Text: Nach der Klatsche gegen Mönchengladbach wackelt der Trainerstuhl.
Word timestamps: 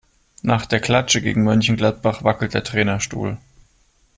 Nach 0.41 0.65
der 0.65 0.79
Klatsche 0.79 1.21
gegen 1.21 1.43
Mönchengladbach 1.43 2.23
wackelt 2.23 2.55
der 2.55 2.63
Trainerstuhl. 2.63 3.37